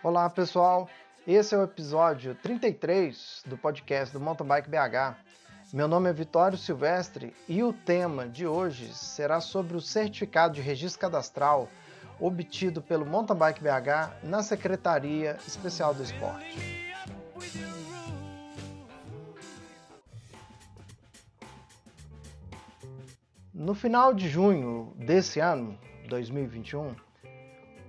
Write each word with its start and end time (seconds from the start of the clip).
Olá 0.00 0.30
pessoal, 0.30 0.88
esse 1.26 1.56
é 1.56 1.58
o 1.58 1.64
episódio 1.64 2.32
33 2.36 3.42
do 3.46 3.58
podcast 3.58 4.12
do 4.12 4.20
Mountain 4.20 4.46
Bike 4.46 4.70
BH. 4.70 5.16
Meu 5.72 5.88
nome 5.88 6.08
é 6.08 6.12
Vitório 6.12 6.56
Silvestre 6.56 7.34
e 7.48 7.64
o 7.64 7.72
tema 7.72 8.28
de 8.28 8.46
hoje 8.46 8.94
será 8.94 9.40
sobre 9.40 9.76
o 9.76 9.80
certificado 9.80 10.54
de 10.54 10.60
registro 10.60 11.00
cadastral 11.00 11.68
obtido 12.20 12.80
pelo 12.80 13.04
Mountain 13.04 13.36
Bike 13.36 13.60
BH 13.60 14.22
na 14.22 14.40
Secretaria 14.40 15.36
Especial 15.44 15.92
do 15.92 16.04
Esporte. 16.04 16.94
No 23.52 23.74
final 23.74 24.14
de 24.14 24.28
junho 24.28 24.94
desse 24.96 25.40
ano, 25.40 25.76
2021, 26.08 26.94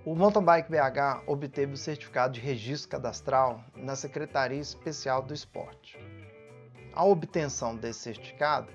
o 0.04 0.14
Mountain 0.14 0.42
Bike 0.42 0.70
BH 0.70 1.22
obteve 1.26 1.74
o 1.74 1.76
certificado 1.76 2.32
de 2.32 2.40
registro 2.40 2.88
cadastral 2.88 3.62
na 3.76 3.94
Secretaria 3.94 4.58
Especial 4.58 5.22
do 5.22 5.34
Esporte. 5.34 5.98
A 6.94 7.04
obtenção 7.04 7.76
desse 7.76 8.00
certificado 8.00 8.68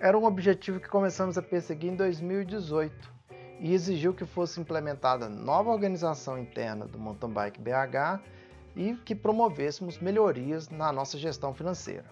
era 0.00 0.18
um 0.18 0.24
objetivo 0.24 0.80
que 0.80 0.88
começamos 0.88 1.38
a 1.38 1.42
perseguir 1.42 1.92
em 1.92 1.96
2018 1.96 3.14
e 3.60 3.72
exigiu 3.72 4.12
que 4.12 4.24
fosse 4.24 4.60
implementada 4.60 5.28
nova 5.28 5.70
organização 5.70 6.36
interna 6.36 6.86
do 6.86 6.98
Mountain 6.98 7.30
Bike 7.30 7.60
BH 7.60 8.20
e 8.74 8.94
que 8.96 9.14
promovêssemos 9.14 10.00
melhorias 10.00 10.68
na 10.68 10.92
nossa 10.92 11.16
gestão 11.16 11.54
financeira. 11.54 12.04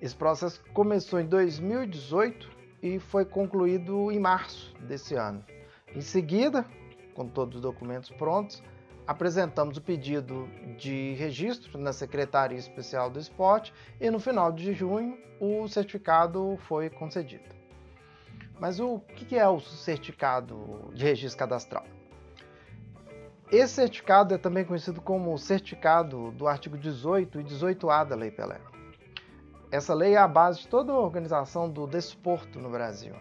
Esse 0.00 0.16
processo 0.16 0.64
começou 0.72 1.20
em 1.20 1.26
2018 1.26 2.50
e 2.82 2.98
foi 2.98 3.26
concluído 3.26 4.10
em 4.10 4.18
março 4.18 4.74
desse 4.80 5.14
ano. 5.14 5.44
Em 5.94 6.00
seguida, 6.00 6.64
com 7.14 7.26
todos 7.26 7.56
os 7.56 7.62
documentos 7.62 8.10
prontos, 8.10 8.62
apresentamos 9.06 9.76
o 9.76 9.80
pedido 9.80 10.48
de 10.78 11.14
registro 11.14 11.78
na 11.78 11.92
Secretaria 11.92 12.58
Especial 12.58 13.10
do 13.10 13.18
Esporte 13.18 13.72
e 14.00 14.10
no 14.10 14.20
final 14.20 14.52
de 14.52 14.72
junho 14.72 15.18
o 15.40 15.66
certificado 15.68 16.56
foi 16.68 16.88
concedido. 16.88 17.44
Mas 18.60 18.78
o 18.78 19.00
que 19.00 19.36
é 19.36 19.48
o 19.48 19.60
certificado 19.60 20.90
de 20.94 21.04
registro 21.04 21.38
cadastral? 21.38 21.84
Esse 23.50 23.74
certificado 23.74 24.34
é 24.34 24.38
também 24.38 24.64
conhecido 24.64 25.00
como 25.00 25.36
certificado 25.36 26.30
do 26.30 26.46
artigo 26.46 26.78
18 26.78 27.40
e 27.40 27.44
18A 27.44 28.06
da 28.06 28.14
Lei 28.14 28.30
Pelé. 28.30 28.60
Essa 29.70 29.92
lei 29.92 30.14
é 30.14 30.18
a 30.18 30.28
base 30.28 30.60
de 30.60 30.68
toda 30.68 30.92
a 30.92 30.98
organização 30.98 31.68
do 31.68 31.86
desporto 31.86 32.58
no 32.58 32.70
Brasil. 32.70 33.14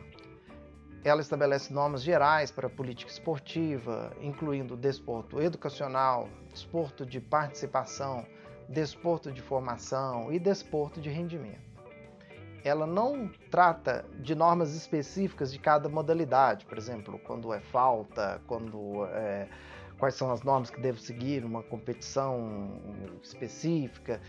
Ela 1.03 1.21
estabelece 1.21 1.73
normas 1.73 2.03
gerais 2.03 2.51
para 2.51 2.67
a 2.67 2.69
política 2.69 3.11
esportiva, 3.11 4.15
incluindo 4.21 4.77
desporto 4.77 5.41
educacional, 5.41 6.29
desporto 6.51 7.05
de 7.05 7.19
participação, 7.19 8.25
desporto 8.69 9.31
de 9.31 9.41
formação 9.41 10.31
e 10.31 10.37
desporto 10.37 11.01
de 11.01 11.09
rendimento. 11.09 11.71
Ela 12.63 12.85
não 12.85 13.27
trata 13.49 14.05
de 14.19 14.35
normas 14.35 14.75
específicas 14.75 15.51
de 15.51 15.57
cada 15.57 15.89
modalidade, 15.89 16.65
por 16.65 16.77
exemplo, 16.77 17.19
quando 17.25 17.51
é 17.51 17.59
falta, 17.59 18.39
quando 18.45 19.03
é, 19.07 19.47
quais 19.97 20.13
são 20.13 20.31
as 20.31 20.43
normas 20.43 20.69
que 20.69 20.79
deve 20.79 21.01
seguir 21.01 21.43
uma 21.43 21.63
competição 21.63 22.79
específica. 23.23 24.21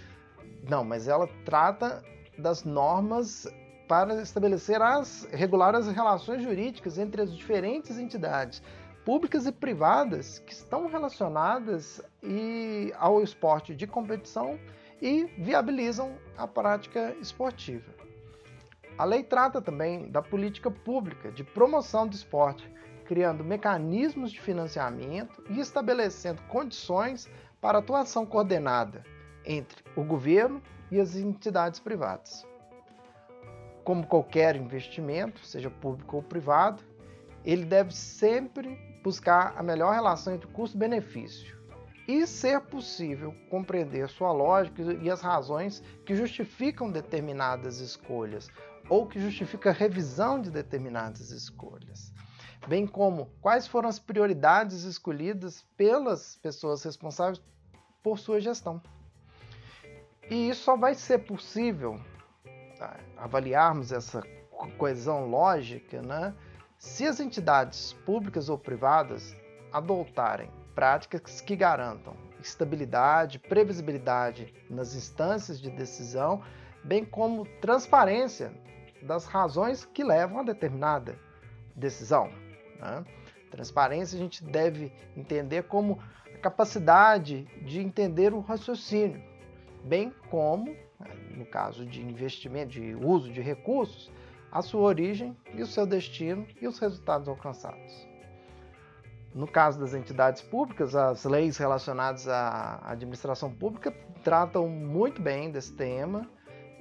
Não, 0.66 0.82
mas 0.82 1.06
ela 1.06 1.28
trata 1.44 2.02
das 2.38 2.64
normas 2.64 3.46
para 3.92 4.22
estabelecer 4.22 4.80
as 4.80 5.28
regular 5.30 5.74
as 5.74 5.86
relações 5.86 6.42
jurídicas 6.42 6.96
entre 6.96 7.20
as 7.20 7.36
diferentes 7.36 7.98
entidades 7.98 8.62
públicas 9.04 9.44
e 9.44 9.52
privadas 9.52 10.38
que 10.38 10.52
estão 10.54 10.86
relacionadas 10.86 12.00
e 12.22 12.90
ao 12.96 13.22
esporte 13.22 13.74
de 13.74 13.86
competição 13.86 14.58
e 14.98 15.24
viabilizam 15.36 16.16
a 16.38 16.48
prática 16.48 17.14
esportiva. 17.20 17.92
A 18.96 19.04
lei 19.04 19.22
trata 19.22 19.60
também 19.60 20.10
da 20.10 20.22
política 20.22 20.70
pública 20.70 21.30
de 21.30 21.44
promoção 21.44 22.08
do 22.08 22.14
esporte, 22.14 22.72
criando 23.04 23.44
mecanismos 23.44 24.32
de 24.32 24.40
financiamento 24.40 25.44
e 25.50 25.60
estabelecendo 25.60 26.40
condições 26.44 27.28
para 27.60 27.80
atuação 27.80 28.24
coordenada 28.24 29.04
entre 29.44 29.84
o 29.94 30.02
governo 30.02 30.62
e 30.90 30.98
as 30.98 31.14
entidades 31.14 31.78
privadas 31.78 32.50
como 33.84 34.06
qualquer 34.06 34.56
investimento, 34.56 35.44
seja 35.44 35.70
público 35.70 36.16
ou 36.16 36.22
privado, 36.22 36.82
ele 37.44 37.64
deve 37.64 37.94
sempre 37.94 38.78
buscar 39.02 39.54
a 39.56 39.62
melhor 39.62 39.92
relação 39.92 40.34
entre 40.34 40.46
custo-benefício 40.48 41.60
e, 42.06 42.26
ser 42.26 42.60
possível, 42.60 43.34
compreender 43.48 44.08
sua 44.08 44.32
lógica 44.32 44.82
e 44.82 45.10
as 45.10 45.20
razões 45.20 45.82
que 46.04 46.14
justificam 46.14 46.90
determinadas 46.90 47.78
escolhas 47.78 48.48
ou 48.88 49.06
que 49.06 49.20
justificam 49.20 49.70
a 49.70 49.74
revisão 49.74 50.40
de 50.40 50.50
determinadas 50.50 51.30
escolhas, 51.30 52.12
bem 52.68 52.86
como 52.86 53.30
quais 53.40 53.66
foram 53.66 53.88
as 53.88 53.98
prioridades 53.98 54.82
escolhidas 54.82 55.64
pelas 55.76 56.36
pessoas 56.36 56.82
responsáveis 56.82 57.40
por 58.02 58.18
sua 58.18 58.40
gestão. 58.40 58.82
E 60.30 60.48
isso 60.48 60.64
só 60.64 60.76
vai 60.76 60.94
ser 60.94 61.18
possível 61.18 62.00
avaliarmos 63.16 63.92
essa 63.92 64.22
coesão 64.78 65.26
lógica, 65.26 66.00
né, 66.02 66.34
se 66.78 67.06
as 67.06 67.20
entidades 67.20 67.92
públicas 68.04 68.48
ou 68.48 68.58
privadas 68.58 69.34
adotarem 69.72 70.50
práticas 70.74 71.40
que 71.40 71.56
garantam 71.56 72.14
estabilidade, 72.42 73.38
previsibilidade 73.38 74.52
nas 74.68 74.94
instâncias 74.94 75.60
de 75.60 75.70
decisão, 75.70 76.42
bem 76.84 77.04
como 77.04 77.46
transparência 77.60 78.52
das 79.02 79.26
razões 79.26 79.84
que 79.84 80.04
levam 80.04 80.40
a 80.40 80.42
determinada 80.42 81.18
decisão. 81.74 82.30
Né? 82.78 83.04
Transparência 83.50 84.16
a 84.16 84.20
gente 84.20 84.44
deve 84.44 84.92
entender 85.16 85.64
como 85.64 86.00
a 86.34 86.38
capacidade 86.38 87.44
de 87.64 87.80
entender 87.80 88.32
o 88.32 88.40
raciocínio, 88.40 89.22
bem 89.84 90.12
como 90.30 90.76
no 91.36 91.46
caso 91.46 91.84
de 91.86 92.02
investimento, 92.02 92.72
de 92.72 92.94
uso 92.94 93.32
de 93.32 93.40
recursos, 93.40 94.10
a 94.50 94.60
sua 94.60 94.82
origem 94.82 95.36
e 95.54 95.62
o 95.62 95.66
seu 95.66 95.86
destino 95.86 96.46
e 96.60 96.66
os 96.66 96.78
resultados 96.78 97.28
alcançados. 97.28 98.06
No 99.34 99.46
caso 99.46 99.80
das 99.80 99.94
entidades 99.94 100.42
públicas, 100.42 100.94
as 100.94 101.24
leis 101.24 101.56
relacionadas 101.56 102.28
à 102.28 102.82
administração 102.84 103.50
pública 103.50 103.90
tratam 104.22 104.68
muito 104.68 105.22
bem 105.22 105.50
desse 105.50 105.72
tema 105.72 106.28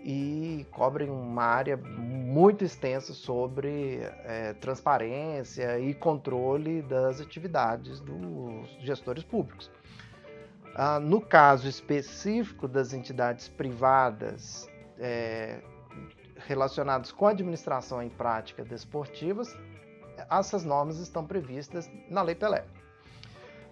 e 0.04 0.66
cobrem 0.72 1.09
uma 1.09 1.44
área 1.44 1.78
muito 1.78 2.66
extensa 2.66 3.14
sobre 3.14 4.00
é, 4.26 4.53
transparência 4.56 5.80
e 5.80 5.94
controle 5.94 6.82
das 6.82 7.22
atividades 7.22 8.00
dos 8.02 8.68
gestores 8.82 9.24
públicos. 9.24 9.72
Ah, 10.74 11.00
no 11.00 11.20
caso 11.20 11.68
específico 11.68 12.68
das 12.68 12.94
entidades 12.94 13.50
privadas 13.50 14.70
é, 14.98 15.59
relacionadas 16.48 17.12
com 17.12 17.28
a 17.28 17.32
administração 17.32 18.02
em 18.02 18.09
prática 18.09 18.64
desportivas, 18.64 19.56
essas 20.30 20.64
normas 20.64 20.98
estão 21.00 21.26
previstas 21.26 21.90
na 22.09 22.22
Lei 22.22 22.36
Pelé. 22.36 22.64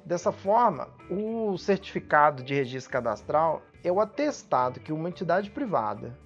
Dessa 0.03 0.31
forma, 0.31 0.89
o 1.09 1.57
certificado 1.57 2.43
de 2.43 2.53
registro 2.53 2.91
cadastral 2.91 3.61
é 3.83 3.91
o 3.91 4.01
atestado 4.01 4.79
que 4.79 4.91
uma 4.91 5.09
entidade 5.09 5.49
privada 5.51 6.17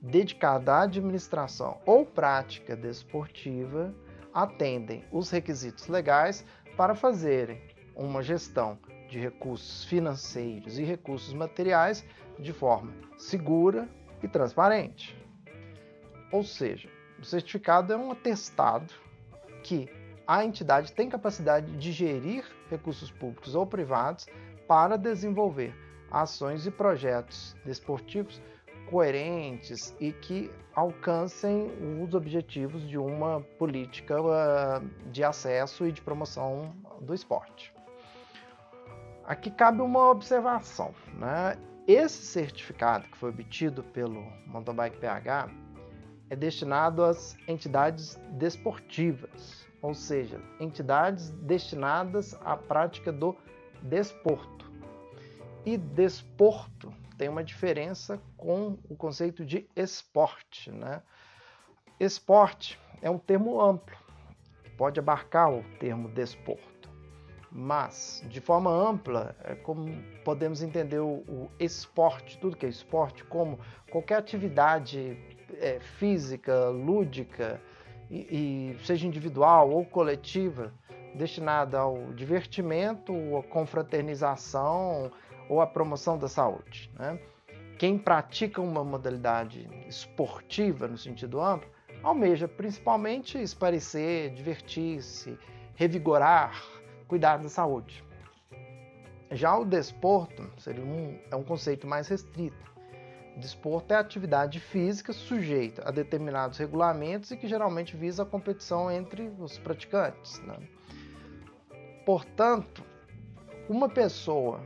dedicada 0.00 0.74
à 0.74 0.82
administração 0.82 1.78
ou 1.86 2.04
prática 2.04 2.76
desportiva 2.76 3.94
atendem 4.32 5.04
os 5.10 5.30
requisitos 5.30 5.88
legais 5.88 6.44
para 6.76 6.94
fazerem 6.94 7.60
uma 7.96 8.22
gestão 8.22 8.78
de 9.08 9.18
recursos 9.18 9.84
financeiros 9.84 10.78
e 10.78 10.84
recursos 10.84 11.32
materiais 11.32 12.04
de 12.38 12.52
forma 12.52 12.92
segura 13.16 13.88
e 14.22 14.28
transparente. 14.28 15.16
Ou 16.30 16.44
seja, 16.44 16.88
o 17.18 17.24
certificado 17.24 17.92
é 17.92 17.96
um 17.96 18.12
atestado 18.12 18.92
que 19.64 19.88
a 20.26 20.44
entidade 20.44 20.92
tem 20.92 21.08
capacidade 21.08 21.74
de 21.78 21.90
gerir 21.90 22.44
recursos 22.70 23.10
públicos 23.10 23.54
ou 23.54 23.66
privados 23.66 24.26
para 24.66 24.96
desenvolver 24.96 25.74
ações 26.10 26.66
e 26.66 26.70
projetos 26.70 27.56
desportivos 27.64 28.40
coerentes 28.90 29.94
e 30.00 30.12
que 30.12 30.50
alcancem 30.74 31.70
os 32.02 32.14
objetivos 32.14 32.86
de 32.88 32.98
uma 32.98 33.40
política 33.58 34.16
ah, 34.18 34.82
de 35.10 35.24
acesso 35.24 35.86
e 35.86 35.92
de 35.92 36.00
promoção 36.00 36.74
do 37.00 37.14
esporte. 37.14 37.77
Aqui 39.28 39.50
cabe 39.50 39.82
uma 39.82 40.08
observação. 40.08 40.94
Né? 41.12 41.54
Esse 41.86 42.24
certificado 42.24 43.06
que 43.08 43.18
foi 43.18 43.28
obtido 43.28 43.84
pelo 43.84 44.22
Mountain 44.46 44.74
Bike 44.74 44.96
PH 44.96 45.50
é 46.30 46.34
destinado 46.34 47.04
às 47.04 47.36
entidades 47.46 48.18
desportivas, 48.30 49.66
ou 49.82 49.92
seja, 49.92 50.40
entidades 50.58 51.28
destinadas 51.28 52.38
à 52.42 52.56
prática 52.56 53.12
do 53.12 53.36
desporto. 53.82 54.72
e 55.66 55.76
desporto 55.76 56.90
tem 57.18 57.28
uma 57.28 57.44
diferença 57.44 58.18
com 58.34 58.78
o 58.88 58.96
conceito 58.96 59.44
de 59.44 59.68
esporte. 59.76 60.70
Né? 60.70 61.02
Esporte 62.00 62.80
é 63.02 63.10
um 63.10 63.18
termo 63.18 63.60
amplo, 63.60 63.96
pode 64.78 64.98
abarcar 64.98 65.52
o 65.52 65.62
termo 65.78 66.08
desporto, 66.08 66.77
mas 67.50 68.24
de 68.28 68.40
forma 68.40 68.70
ampla, 68.70 69.34
é 69.44 69.54
como 69.54 69.90
podemos 70.24 70.62
entender 70.62 70.98
o, 70.98 71.24
o 71.28 71.50
esporte, 71.58 72.38
tudo 72.38 72.56
que 72.56 72.66
é 72.66 72.68
esporte, 72.68 73.24
como 73.24 73.58
qualquer 73.90 74.16
atividade 74.18 75.16
é, 75.54 75.78
física, 75.80 76.68
lúdica, 76.68 77.60
e, 78.10 78.74
e 78.80 78.84
seja 78.84 79.06
individual 79.06 79.70
ou 79.70 79.84
coletiva, 79.84 80.72
destinada 81.14 81.78
ao 81.78 82.12
divertimento, 82.12 83.12
à 83.36 83.42
confraternização 83.42 85.10
ou 85.48 85.60
à 85.60 85.66
promoção 85.66 86.18
da 86.18 86.28
saúde. 86.28 86.90
Né? 86.98 87.18
Quem 87.78 87.98
pratica 87.98 88.60
uma 88.60 88.84
modalidade 88.84 89.68
esportiva 89.86 90.86
no 90.86 90.98
sentido 90.98 91.40
amplo 91.40 91.68
almeja 92.02 92.46
principalmente 92.46 93.40
esparecer, 93.40 94.30
divertir-se, 94.30 95.38
revigorar, 95.74 96.62
cuidar 97.08 97.38
da 97.38 97.48
saúde. 97.48 98.04
Já 99.32 99.56
o 99.56 99.64
desporto 99.64 100.48
seria 100.58 100.84
um, 100.84 101.18
é 101.30 101.34
um 101.34 101.42
conceito 101.42 101.86
mais 101.86 102.06
restrito 102.06 102.68
Desporto 103.38 103.94
é 103.94 103.96
atividade 103.96 104.58
física 104.58 105.12
sujeita 105.12 105.88
a 105.88 105.92
determinados 105.92 106.58
regulamentos 106.58 107.30
e 107.30 107.36
que 107.36 107.46
geralmente 107.46 107.96
visa 107.96 108.24
a 108.24 108.26
competição 108.26 108.90
entre 108.90 109.32
os 109.38 109.56
praticantes. 109.58 110.40
Né? 110.40 110.58
Portanto, 112.04 112.82
uma 113.68 113.88
pessoa 113.88 114.60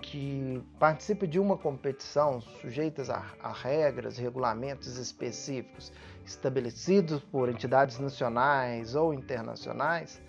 que 0.00 0.62
participa 0.78 1.26
de 1.26 1.40
uma 1.40 1.56
competição 1.56 2.40
sujeitas 2.40 3.10
a, 3.10 3.24
a 3.40 3.52
regras, 3.52 4.16
regulamentos 4.18 4.98
específicos 4.98 5.90
estabelecidos 6.24 7.20
por 7.24 7.48
entidades 7.48 7.98
nacionais 7.98 8.94
ou 8.94 9.12
internacionais, 9.12 10.22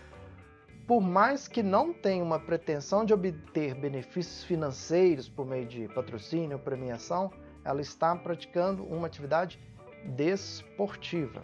por 0.88 1.02
mais 1.02 1.50
que 1.50 1.62
não 1.62 1.92
tenha 1.92 2.24
uma 2.24 2.40
pretensão 2.40 3.04
de 3.04 3.14
obter 3.14 3.76
benefícios 3.76 4.46
financeiros 4.46 5.28
por 5.28 5.46
meio 5.46 5.66
de 5.66 5.90
patrocínio 5.90 6.54
ou 6.54 6.64
premiação, 6.64 7.30
ela 7.66 7.82
está 7.82 8.16
praticando 8.16 8.86
uma 8.86 9.06
atividade 9.06 9.60
desportiva. 10.06 11.44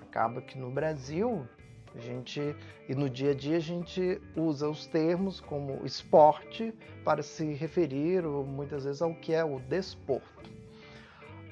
Acaba 0.00 0.40
que 0.40 0.58
no 0.58 0.70
Brasil 0.70 1.46
a 1.94 1.98
gente 2.00 2.56
e 2.88 2.94
no 2.94 3.10
dia 3.10 3.32
a 3.32 3.34
dia 3.34 3.58
a 3.58 3.60
gente 3.60 4.20
usa 4.34 4.68
os 4.70 4.86
termos 4.86 5.38
como 5.38 5.84
esporte 5.84 6.72
para 7.04 7.22
se 7.22 7.52
referir 7.52 8.22
muitas 8.22 8.84
vezes 8.84 9.02
ao 9.02 9.14
que 9.14 9.34
é 9.34 9.44
o 9.44 9.60
desporto. 9.60 10.50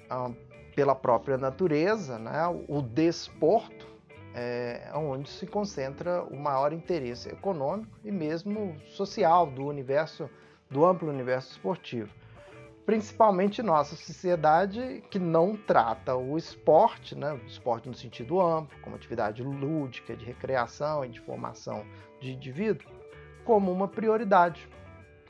Ah, 0.08 0.30
pela 0.74 0.94
própria 0.94 1.36
natureza, 1.36 2.18
né, 2.18 2.46
o 2.66 2.80
desporto 2.80 3.93
é 4.34 4.90
onde 4.94 5.28
se 5.30 5.46
concentra 5.46 6.22
o 6.24 6.36
maior 6.36 6.72
interesse 6.72 7.28
econômico 7.28 7.96
e 8.04 8.10
mesmo 8.10 8.76
social 8.88 9.46
do 9.46 9.64
universo, 9.64 10.28
do 10.68 10.84
amplo 10.84 11.08
universo 11.08 11.52
esportivo 11.52 12.12
principalmente 12.84 13.62
nossa 13.62 13.96
sociedade 13.96 15.02
que 15.10 15.18
não 15.18 15.56
trata 15.56 16.14
o 16.14 16.36
esporte, 16.36 17.14
né, 17.14 17.32
o 17.32 17.46
esporte 17.46 17.88
no 17.88 17.94
sentido 17.94 18.40
amplo, 18.40 18.78
como 18.82 18.96
atividade 18.96 19.42
lúdica, 19.42 20.14
de 20.14 20.24
recreação 20.24 21.04
e 21.04 21.08
de 21.08 21.20
formação 21.20 21.84
de 22.20 22.32
indivíduo, 22.32 22.86
como 23.44 23.72
uma 23.72 23.88
prioridade, 23.88 24.68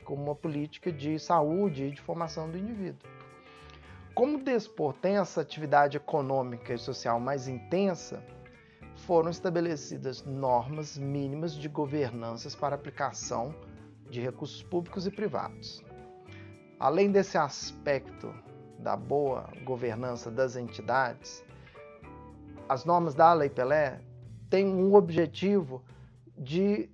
como 0.03 0.23
uma 0.23 0.35
política 0.35 0.91
de 0.91 1.17
saúde 1.17 1.85
e 1.85 1.91
de 1.91 2.01
formação 2.01 2.49
do 2.49 2.57
indivíduo. 2.57 3.09
Como 4.13 4.37
o 4.37 4.43
desporto 4.43 4.99
tem 5.01 5.17
essa 5.17 5.41
atividade 5.41 5.97
econômica 5.97 6.73
e 6.73 6.77
social 6.77 7.19
mais 7.19 7.47
intensa, 7.47 8.23
foram 8.95 9.29
estabelecidas 9.29 10.23
normas 10.23 10.97
mínimas 10.97 11.53
de 11.53 11.67
governanças 11.67 12.55
para 12.55 12.75
aplicação 12.75 13.53
de 14.09 14.21
recursos 14.21 14.63
públicos 14.63 15.05
e 15.05 15.11
privados. 15.11 15.83
Além 16.79 17.11
desse 17.11 17.37
aspecto 17.37 18.33
da 18.79 18.95
boa 18.95 19.49
governança 19.63 20.29
das 20.29 20.55
entidades, 20.55 21.43
as 22.67 22.85
normas 22.85 23.13
da 23.13 23.33
Lei 23.33 23.49
Pelé 23.49 24.01
têm 24.49 24.67
um 24.67 24.93
objetivo 24.95 25.83
de 26.37 26.89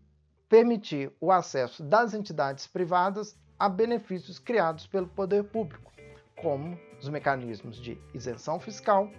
permitir 0.50 1.12
o 1.20 1.32
acesso 1.32 1.84
das 1.84 2.14
entidades 2.14 2.68
privadas 2.68 3.40
a 3.58 3.70
benefícios 3.70 4.38
criados 4.40 4.86
pelo 4.88 5.08
poder 5.08 5.44
público, 5.46 5.92
como 6.36 6.78
os 7.00 7.08
mecanismos 7.08 7.78
de 7.78 7.98
isenção 8.14 8.60
fiscal 8.60 9.10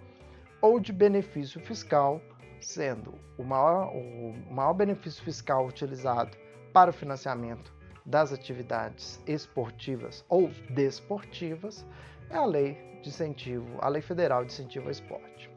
ou 0.61 0.79
de 0.79 0.93
benefício 0.93 1.61
fiscal, 1.61 2.20
sendo 2.67 3.14
o 3.37 3.43
maior, 3.43 3.94
o 3.94 4.35
maior 4.53 4.75
benefício 4.75 5.23
fiscal 5.23 5.67
utilizado 5.67 6.37
para 6.73 6.91
o 6.91 6.93
financiamento 6.93 7.73
das 8.05 8.32
atividades 8.32 9.20
esportivas 9.26 10.25
ou 10.29 10.49
desportivas 10.70 11.87
é 12.31 12.37
a 12.37 12.44
lei 12.44 12.75
de 13.03 13.09
incentivo, 13.09 13.79
a 13.81 13.88
lei 13.88 14.03
federal 14.03 14.44
de 14.44 14.53
incentivo 14.53 14.87
ao 14.87 14.91
esporte. 14.91 15.50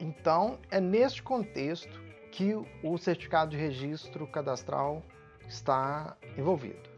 Então, 0.00 0.58
é 0.70 0.80
neste 0.80 1.22
contexto 1.22 2.00
que 2.30 2.54
o 2.82 2.98
certificado 2.98 3.52
de 3.52 3.56
registro 3.56 4.26
cadastral 4.26 5.02
está 5.48 6.16
envolvido. 6.36 6.90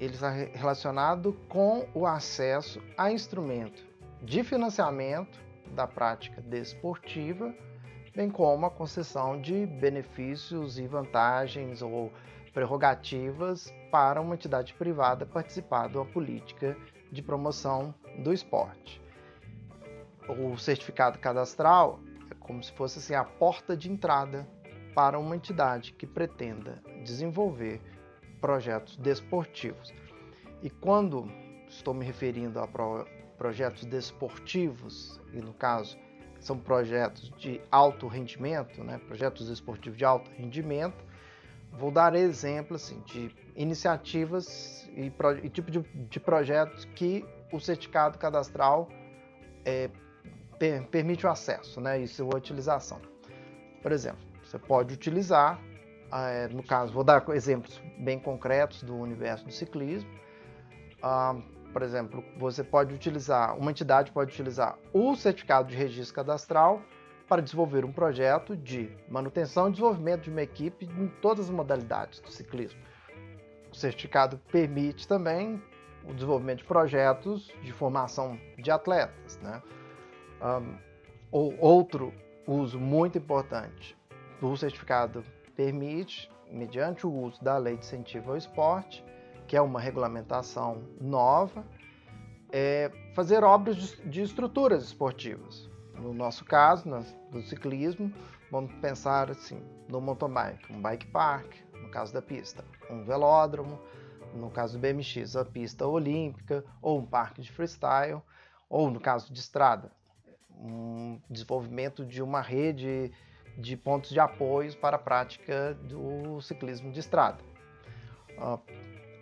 Ele 0.00 0.14
está 0.14 0.30
relacionado 0.30 1.34
com 1.48 1.86
o 1.94 2.06
acesso 2.06 2.82
a 2.98 3.12
instrumento 3.12 3.84
de 4.22 4.42
financiamento 4.42 5.43
da 5.72 5.86
prática 5.86 6.40
desportiva, 6.42 7.54
bem 8.14 8.30
como 8.30 8.66
a 8.66 8.70
concessão 8.70 9.40
de 9.40 9.66
benefícios 9.66 10.78
e 10.78 10.86
vantagens 10.86 11.82
ou 11.82 12.12
prerrogativas 12.52 13.74
para 13.90 14.20
uma 14.20 14.36
entidade 14.36 14.72
privada 14.74 15.26
participar 15.26 15.88
de 15.88 15.96
uma 15.96 16.06
política 16.06 16.76
de 17.10 17.20
promoção 17.20 17.94
do 18.22 18.32
esporte. 18.32 19.02
O 20.28 20.56
certificado 20.56 21.18
cadastral 21.18 21.98
é 22.30 22.34
como 22.34 22.62
se 22.62 22.72
fosse 22.72 22.98
assim, 22.98 23.14
a 23.14 23.24
porta 23.24 23.76
de 23.76 23.90
entrada 23.90 24.48
para 24.94 25.18
uma 25.18 25.34
entidade 25.34 25.92
que 25.92 26.06
pretenda 26.06 26.80
desenvolver 27.02 27.80
projetos 28.40 28.96
desportivos. 28.96 29.92
E 30.62 30.70
quando 30.70 31.28
estou 31.68 31.92
me 31.92 32.04
referindo 32.04 32.66
pro, 32.68 33.06
projetos 33.36 33.84
desportivos, 33.84 35.20
e 35.32 35.38
no 35.38 35.52
caso 35.52 35.98
são 36.40 36.58
projetos 36.58 37.30
de 37.38 37.60
alto 37.70 38.06
rendimento, 38.06 38.84
né, 38.84 39.00
projetos 39.06 39.48
desportivos 39.48 39.96
de 39.96 40.04
alto 40.04 40.30
rendimento, 40.32 41.02
vou 41.72 41.90
dar 41.90 42.14
exemplos 42.14 42.84
assim, 42.84 43.00
de 43.06 43.34
iniciativas 43.56 44.88
e, 44.94 45.12
e 45.42 45.48
tipo 45.48 45.70
de, 45.70 45.80
de, 45.80 46.20
projetos 46.20 46.84
que 46.84 47.24
o 47.52 47.58
certificado 47.58 48.18
cadastral 48.18 48.88
é, 49.64 49.90
per, 50.58 50.86
permite 50.88 51.26
o 51.26 51.30
acesso 51.30 51.80
né, 51.80 52.00
e 52.00 52.06
sua 52.06 52.36
utilização. 52.36 53.00
Por 53.82 53.92
exemplo, 53.92 54.20
você 54.44 54.58
pode 54.58 54.94
utilizar, 54.94 55.60
é, 56.12 56.48
no 56.48 56.62
caso, 56.62 56.92
vou 56.92 57.04
dar 57.04 57.24
exemplos 57.30 57.80
bem 57.98 58.18
concretos 58.18 58.82
do 58.82 58.94
universo 58.94 59.44
do 59.44 59.52
ciclismo. 59.52 60.10
Ah, 61.02 61.36
por 61.74 61.82
exemplo, 61.82 62.24
você 62.38 62.62
pode 62.62 62.94
utilizar, 62.94 63.58
uma 63.58 63.72
entidade 63.72 64.12
pode 64.12 64.32
utilizar 64.32 64.78
o 64.92 65.16
certificado 65.16 65.68
de 65.68 65.74
registro 65.74 66.14
cadastral 66.14 66.80
para 67.28 67.42
desenvolver 67.42 67.84
um 67.84 67.90
projeto 67.90 68.56
de 68.56 68.96
manutenção 69.08 69.66
e 69.66 69.72
desenvolvimento 69.72 70.22
de 70.22 70.30
uma 70.30 70.42
equipe 70.42 70.86
em 70.86 71.08
todas 71.20 71.46
as 71.46 71.50
modalidades 71.50 72.20
do 72.20 72.30
ciclismo. 72.30 72.78
O 73.72 73.74
certificado 73.74 74.38
permite 74.52 75.08
também 75.08 75.60
o 76.08 76.14
desenvolvimento 76.14 76.58
de 76.58 76.64
projetos 76.64 77.52
de 77.60 77.72
formação 77.72 78.38
de 78.56 78.70
atletas. 78.70 79.36
Né? 79.38 79.60
Um, 80.40 80.76
ou 81.32 81.58
outro 81.58 82.14
uso 82.46 82.78
muito 82.78 83.18
importante 83.18 83.98
do 84.40 84.56
certificado 84.56 85.24
permite, 85.56 86.30
mediante 86.52 87.04
o 87.04 87.12
uso 87.12 87.42
da 87.42 87.58
Lei 87.58 87.76
de 87.76 87.84
Incentivo 87.84 88.30
ao 88.30 88.36
Esporte, 88.36 89.04
que 89.46 89.56
é 89.56 89.60
uma 89.60 89.80
regulamentação 89.80 90.82
nova, 91.00 91.64
é 92.52 92.90
fazer 93.14 93.42
obras 93.42 93.76
de, 94.04 94.22
estruturas 94.22 94.84
esportivas, 94.84 95.68
no 95.96 96.12
nosso 96.14 96.44
caso, 96.44 96.88
no 96.88 97.42
ciclismo, 97.42 98.12
vamos 98.50 98.72
pensar 98.74 99.30
assim, 99.30 99.60
no 99.88 100.00
mountain 100.00 100.32
bike, 100.32 100.72
um 100.72 100.80
bike 100.80 101.06
park, 101.06 101.52
no 101.72 101.90
caso 101.90 102.12
da 102.12 102.22
pista, 102.22 102.64
um 102.90 103.02
velódromo, 103.04 103.80
no 104.34 104.50
caso 104.50 104.78
do 104.78 104.80
BMX, 104.80 105.36
a 105.36 105.44
pista 105.44 105.86
olímpica, 105.86 106.64
ou 106.80 106.98
um 106.98 107.06
parque 107.06 107.42
de 107.42 107.50
freestyle, 107.50 108.22
ou 108.68 108.90
no 108.90 109.00
caso 109.00 109.32
de 109.32 109.38
estrada, 109.38 109.90
um 110.50 111.20
desenvolvimento 111.28 112.04
de 112.04 112.22
uma 112.22 112.40
rede 112.40 113.12
de 113.56 113.76
pontos 113.76 114.10
de 114.10 114.18
apoio 114.18 114.76
para 114.76 114.96
a 114.96 114.98
prática 114.98 115.74
do 115.74 116.40
ciclismo 116.40 116.90
de 116.90 117.00
estrada. 117.00 117.38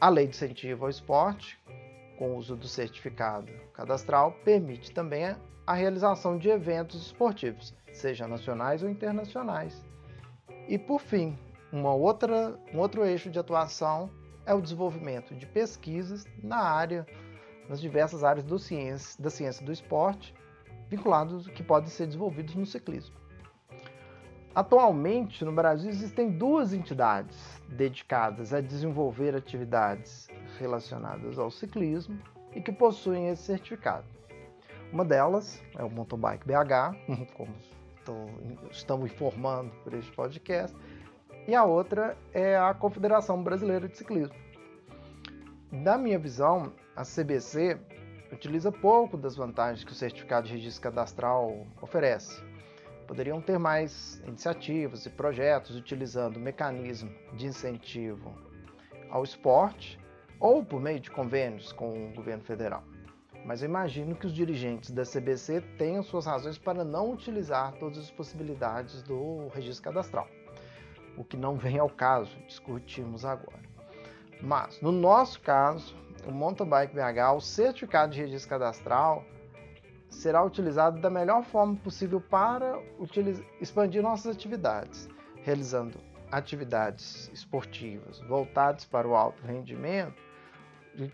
A 0.02 0.08
lei 0.08 0.26
de 0.26 0.34
incentivo 0.34 0.84
ao 0.84 0.90
esporte, 0.90 1.56
com 2.18 2.32
o 2.32 2.36
uso 2.36 2.56
do 2.56 2.66
certificado 2.66 3.52
cadastral, 3.72 4.32
permite 4.44 4.90
também 4.90 5.36
a 5.64 5.74
realização 5.74 6.36
de 6.36 6.48
eventos 6.48 7.06
esportivos, 7.06 7.72
seja 7.92 8.26
nacionais 8.26 8.82
ou 8.82 8.90
internacionais. 8.90 9.80
E 10.66 10.76
por 10.76 11.00
fim, 11.00 11.38
uma 11.72 11.94
outra, 11.94 12.58
um 12.74 12.80
outro 12.80 13.04
eixo 13.04 13.30
de 13.30 13.38
atuação 13.38 14.10
é 14.44 14.52
o 14.52 14.60
desenvolvimento 14.60 15.36
de 15.36 15.46
pesquisas 15.46 16.24
na 16.42 16.58
área, 16.58 17.06
nas 17.68 17.80
diversas 17.80 18.24
áreas 18.24 18.44
ciência, 18.58 19.22
da 19.22 19.30
ciência 19.30 19.64
do 19.64 19.70
esporte, 19.70 20.34
vinculados 20.88 21.46
que 21.46 21.62
podem 21.62 21.88
ser 21.88 22.06
desenvolvidos 22.06 22.56
no 22.56 22.66
ciclismo. 22.66 23.21
Atualmente, 24.54 25.44
no 25.46 25.52
Brasil, 25.52 25.88
existem 25.88 26.30
duas 26.30 26.74
entidades 26.74 27.62
dedicadas 27.68 28.52
a 28.52 28.60
desenvolver 28.60 29.34
atividades 29.34 30.28
relacionadas 30.58 31.38
ao 31.38 31.50
ciclismo 31.50 32.18
e 32.54 32.60
que 32.60 32.70
possuem 32.70 33.28
esse 33.28 33.44
certificado. 33.44 34.04
Uma 34.92 35.06
delas 35.06 35.62
é 35.74 35.82
o 35.82 35.90
Mountain 35.90 36.20
Bike 36.20 36.46
BH, 36.46 37.32
como 37.34 37.54
estamos 38.70 39.10
informando 39.10 39.72
por 39.82 39.94
este 39.94 40.12
podcast, 40.12 40.76
e 41.48 41.54
a 41.54 41.64
outra 41.64 42.14
é 42.34 42.56
a 42.56 42.74
Confederação 42.74 43.42
Brasileira 43.42 43.88
de 43.88 43.96
Ciclismo. 43.96 44.36
Na 45.70 45.96
minha 45.96 46.18
visão, 46.18 46.74
a 46.94 47.04
CBC 47.04 47.78
utiliza 48.30 48.70
pouco 48.70 49.16
das 49.16 49.34
vantagens 49.34 49.82
que 49.82 49.92
o 49.92 49.94
certificado 49.94 50.46
de 50.46 50.52
registro 50.52 50.82
cadastral 50.82 51.66
oferece. 51.80 52.51
Poderiam 53.12 53.42
ter 53.42 53.58
mais 53.58 54.22
iniciativas 54.26 55.04
e 55.04 55.10
projetos 55.10 55.76
utilizando 55.76 56.38
o 56.38 56.40
mecanismo 56.40 57.14
de 57.34 57.46
incentivo 57.46 58.34
ao 59.10 59.22
esporte 59.22 60.00
ou 60.40 60.64
por 60.64 60.80
meio 60.80 60.98
de 60.98 61.10
convênios 61.10 61.72
com 61.72 62.08
o 62.08 62.14
governo 62.14 62.42
federal. 62.42 62.82
Mas 63.44 63.60
eu 63.60 63.68
imagino 63.68 64.16
que 64.16 64.26
os 64.26 64.32
dirigentes 64.32 64.90
da 64.92 65.02
CBC 65.02 65.60
tenham 65.76 66.02
suas 66.02 66.24
razões 66.24 66.56
para 66.56 66.84
não 66.84 67.12
utilizar 67.12 67.74
todas 67.74 67.98
as 67.98 68.10
possibilidades 68.10 69.02
do 69.02 69.48
registro 69.48 69.84
cadastral, 69.84 70.26
o 71.14 71.22
que 71.22 71.36
não 71.36 71.58
vem 71.58 71.78
ao 71.78 71.90
caso 71.90 72.34
discutirmos 72.46 73.26
agora. 73.26 73.60
Mas, 74.40 74.80
no 74.80 74.90
nosso 74.90 75.38
caso, 75.42 75.94
o 76.26 76.30
Mountain 76.32 76.66
Bike 76.66 76.94
BH, 76.94 77.36
o 77.36 77.40
certificado 77.42 78.14
de 78.14 78.20
registro 78.22 78.48
cadastral, 78.48 79.22
será 80.12 80.44
utilizado 80.44 81.00
da 81.00 81.10
melhor 81.10 81.42
forma 81.42 81.76
possível 81.76 82.20
para 82.20 82.80
expandir 83.60 84.02
nossas 84.02 84.36
atividades, 84.36 85.08
realizando 85.42 85.98
atividades 86.30 87.30
esportivas 87.32 88.20
voltadas 88.20 88.84
para 88.84 89.06
o 89.06 89.14
alto 89.14 89.42
rendimento 89.44 90.22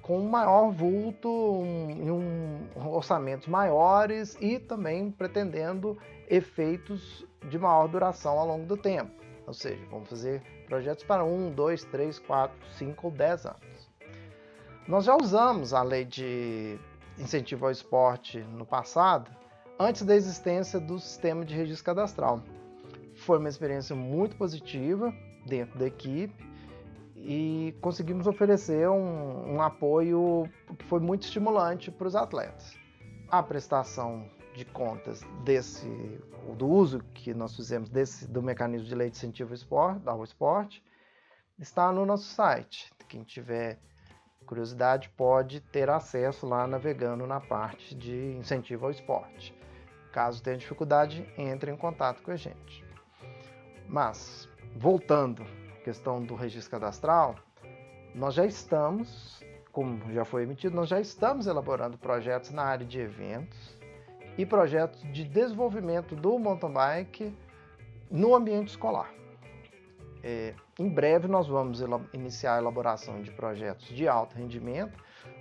com 0.03 0.21
um 0.21 0.29
maior 0.29 0.71
vulto 0.71 1.29
e 1.29 2.11
um, 2.11 2.61
um, 2.77 2.89
orçamentos 2.89 3.47
maiores 3.47 4.37
e 4.41 4.59
também 4.59 5.11
pretendendo 5.11 5.97
efeitos 6.29 7.25
de 7.49 7.59
maior 7.59 7.87
duração 7.87 8.39
ao 8.39 8.47
longo 8.47 8.67
do 8.67 8.77
tempo. 8.77 9.11
Ou 9.47 9.55
seja, 9.55 9.83
vamos 9.91 10.11
fazer 10.11 10.43
projetos 10.67 11.05
para 11.05 11.25
1, 11.25 11.53
2, 11.53 11.85
3, 11.85 12.19
4, 12.19 12.57
5 12.73 13.07
ou 13.07 13.13
10 13.13 13.47
anos. 13.47 13.91
Nós 14.87 15.05
já 15.05 15.17
usamos 15.17 15.73
a 15.73 15.83
lei 15.83 16.05
de 16.05 16.79
incentivo 17.19 17.67
ao 17.67 17.73
esporte 17.73 18.39
no 18.39 18.65
passado, 18.65 19.31
antes 19.79 20.03
da 20.03 20.15
existência 20.15 20.81
do 20.81 20.99
sistema 20.99 21.45
de 21.45 21.55
registro 21.55 21.85
cadastral. 21.87 22.43
Foi 23.15 23.39
uma 23.39 23.49
experiência 23.49 23.95
muito 23.95 24.37
positiva 24.37 25.13
dentro 25.47 25.79
da 25.79 25.87
equipe 25.87 26.47
e 27.17 27.75
conseguimos 27.81 28.27
oferecer 28.27 28.89
um, 28.89 29.55
um 29.55 29.63
apoio 29.63 30.49
que 30.79 30.85
foi 30.85 31.01
muito 31.01 31.25
estimulante 31.25 31.91
para 31.91 32.07
os 32.07 32.15
atletas. 32.15 32.77
A 33.29 33.43
prestação 33.43 34.29
de 34.55 34.65
contas 34.65 35.21
desse 35.45 35.87
do 36.57 36.67
uso 36.67 37.01
que 37.15 37.35
nós 37.35 37.55
fizemos 37.55 37.91
desse 37.91 38.27
do 38.27 38.43
mecanismo 38.43 38.89
de 38.89 38.95
lei 38.95 39.11
de 39.11 39.17
incentivo 39.17 39.51
ao 39.51 39.55
esporte, 39.55 40.09
ao 40.09 40.25
esporte 40.25 40.83
está 41.59 41.93
no 41.93 42.07
nosso 42.07 42.25
site. 42.25 42.91
Quem 43.09 43.23
tiver 43.23 43.79
curiosidade 44.49 45.11
pode 45.11 45.61
ter 45.61 45.91
acesso 45.91 46.47
lá 46.47 46.67
navegando 46.67 47.27
na 47.27 47.39
parte 47.39 47.95
de 47.95 48.35
incentivo 48.39 48.87
ao 48.87 48.91
esporte. 48.91 49.55
Caso 50.11 50.43
tenha 50.43 50.57
dificuldade, 50.57 51.31
entre 51.37 51.71
em 51.71 51.77
contato 51.77 52.23
com 52.23 52.31
a 52.31 52.37
gente. 52.37 52.83
Mas 53.87 54.49
voltando 54.75 55.45
questão 55.85 56.23
do 56.23 56.35
registro 56.35 56.71
cadastral, 56.71 57.37
nós 58.15 58.35
já 58.35 58.47
estamos, 58.47 59.45
como 59.71 60.11
já 60.13 60.25
foi 60.25 60.43
emitido, 60.43 60.75
nós 60.75 60.89
já 60.89 60.99
estamos 61.01 61.47
elaborando 61.47 61.99
projetos 61.99 62.51
na 62.51 62.63
área 62.63 62.87
de 62.87 62.99
eventos 62.99 63.79
e 64.37 64.47
projetos 64.47 65.03
de 65.13 65.25
desenvolvimento 65.25 66.17
do 66.17 66.39
mountain 66.39 66.73
bike 66.73 67.37
no 68.11 68.35
ambiente 68.35 68.69
escolar. 68.69 69.13
É, 70.23 70.55
em 70.79 70.89
breve 70.89 71.27
nós 71.27 71.49
vamos 71.49 71.83
iniciar 72.13 72.55
a 72.55 72.59
elaboração 72.59 73.21
de 73.21 73.33
projetos 73.33 73.89
de 73.89 74.07
alto 74.07 74.37
rendimento 74.37 74.97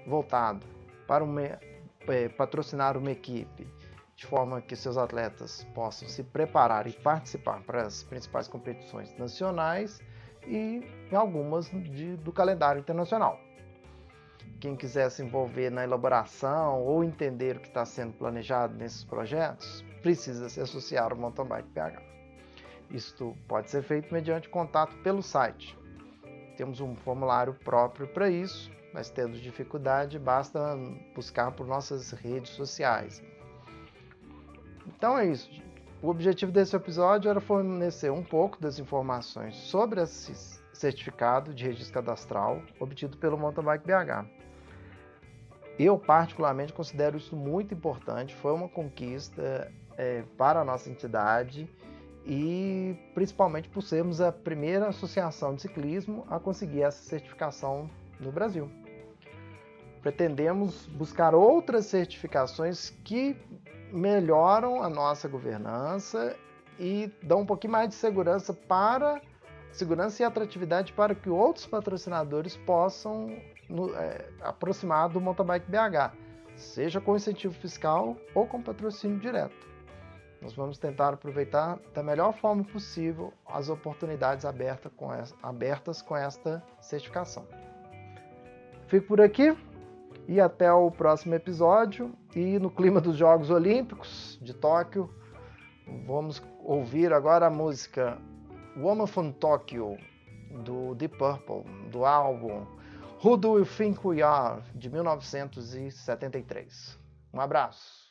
voltado 0.08 0.66
para 1.08 1.24
uma, 1.24 1.60
é, 2.08 2.30
patrocinar 2.30 2.98
uma 2.98 3.12
equipe 3.12 3.68
de 4.16 4.26
forma 4.26 4.60
que 4.62 4.76
seus 4.76 4.98
atletas 4.98 5.64
possam 5.76 6.10
se 6.10 6.24
preparar 6.24 6.88
e 6.88 6.92
participar 6.92 7.62
para 7.62 7.84
as 7.84 8.02
principais 8.02 8.48
competições 8.48 9.16
nacionais 9.16 10.02
e 10.48 10.82
algumas 11.14 11.70
de, 11.70 12.18
do 12.18 12.32
calendário 12.32 12.80
internacional. 12.80 13.40
Quem 14.60 14.76
quiser 14.76 15.12
se 15.12 15.22
envolver 15.22 15.70
na 15.70 15.84
elaboração 15.84 16.82
ou 16.82 17.04
entender 17.04 17.58
o 17.58 17.60
que 17.60 17.68
está 17.68 17.86
sendo 17.86 18.14
planejado 18.14 18.74
nesses 18.74 19.04
projetos, 19.04 19.86
precisa 20.02 20.50
se 20.50 20.60
associar 20.60 21.12
ao 21.12 21.18
Mountain 21.18 21.46
Bike 21.46 21.70
PH. 21.70 22.17
Isto 22.90 23.36
pode 23.48 23.70
ser 23.70 23.84
feito 23.84 24.14
mediante 24.14 24.50
contato 24.50 24.96
pelo 24.98 25.22
site. 25.22 25.78
Temos 26.56 26.80
um 26.80 26.96
formulário 26.96 27.54
próprio 27.54 28.08
para 28.08 28.30
isso, 28.30 28.72
mas 28.94 29.10
tendo 29.10 29.40
dificuldade, 29.40 30.18
basta 30.18 30.76
buscar 31.14 31.52
por 31.52 31.68
nossas 31.68 32.12
redes 32.12 32.52
sociais. 32.52 33.22
Então 34.88 35.18
é 35.18 35.26
isso. 35.28 35.50
O 36.02 36.10
objetivo 36.10 36.52
desse 36.52 36.76
episódio 36.76 37.30
era 37.30 37.42
fornecer 37.42 38.12
um 38.12 38.24
pouco 38.24 38.60
das 38.62 38.80
informações 38.80 39.56
sobre 39.56 40.02
esse 40.02 40.34
certificado 40.72 41.54
de 41.54 41.66
registro 41.66 41.94
cadastral 41.94 42.62
obtido 42.80 43.18
pelo 43.18 43.38
Mountain 43.38 43.66
Bike 43.66 43.86
BH. 43.86 44.26
Eu, 45.78 45.98
particularmente, 45.98 46.74
considero 46.74 47.18
isso 47.18 47.36
muito 47.36 47.74
importante, 47.74 48.34
foi 48.36 48.52
uma 48.54 48.70
conquista 48.70 49.72
é, 49.98 50.24
para 50.38 50.62
a 50.62 50.66
nossa 50.66 50.90
entidade 50.90 51.70
e 52.28 52.94
principalmente 53.14 53.70
por 53.70 53.82
sermos 53.82 54.20
a 54.20 54.34
primeira 54.34 54.90
associação 54.90 55.56
de 55.56 55.62
ciclismo 55.62 56.26
a 56.30 56.38
conseguir 56.38 56.82
essa 56.82 57.02
certificação 57.02 57.90
no 58.20 58.32
Brasil. 58.34 58.70
Pretendemos 60.02 60.86
buscar 60.88 61.34
outras 61.34 61.86
certificações 61.86 62.90
que 63.04 63.38
melhoram 63.94 64.84
a 64.84 64.90
nossa 64.90 65.28
governança 65.30 66.36
e 66.78 67.10
dão 67.24 67.42
um 67.42 67.46
pouquinho 67.46 67.72
mais 67.72 67.90
de 67.90 67.96
segurança 67.96 68.54
para 68.54 69.22
segurança 69.72 70.22
e 70.22 70.26
atratividade 70.26 70.92
para 70.92 71.16
que 71.16 71.30
outros 71.30 71.66
patrocinadores 71.66 72.58
possam 72.58 73.38
no, 73.70 73.96
é, 73.96 74.30
aproximar 74.42 75.10
do 75.10 75.22
mountain 75.22 75.46
bike 75.46 75.70
BH, 75.70 76.14
seja 76.56 77.00
com 77.00 77.16
incentivo 77.16 77.54
fiscal 77.54 78.18
ou 78.34 78.46
com 78.48 78.62
patrocínio 78.62 79.20
direto. 79.20 79.68
Nós 80.42 80.54
vamos 80.54 80.78
tentar 80.78 81.14
aproveitar 81.14 81.80
da 81.94 82.04
melhor 82.04 82.34
forma 82.34 82.64
possível 82.64 83.34
as 83.46 83.70
oportunidades 83.70 84.46
abertas 84.46 84.92
com, 84.96 85.14
essa, 85.14 85.36
abertas 85.42 86.02
com 86.02 86.16
esta 86.16 86.64
certificação. 86.80 87.46
Fico 88.88 89.08
por 89.08 89.20
aqui 89.20 89.58
e 90.28 90.40
até 90.40 90.72
o 90.72 90.92
próximo 90.92 91.34
episódio. 91.36 92.14
E 92.36 92.60
no 92.60 92.70
clima 92.70 93.02
dos 93.02 93.18
Jogos 93.18 93.50
Olímpicos 93.50 94.38
de 94.42 94.54
Tóquio, 94.54 95.10
vamos 96.06 96.42
ouvir 96.60 97.12
agora 97.14 97.48
a 97.48 97.50
música 97.50 98.20
Woman 98.78 99.08
from 99.08 99.32
Tokyo, 99.32 99.98
do 100.64 100.94
Deep 100.96 101.18
Purple, 101.18 101.64
do 101.90 102.06
álbum 102.06 102.66
Who 103.24 103.38
Do 103.38 103.58
You 103.58 103.66
Think 103.66 104.06
We 104.06 104.22
Are, 104.22 104.62
de 104.76 104.88
1973. 104.90 107.00
Um 107.34 107.42
abraço! 107.42 108.08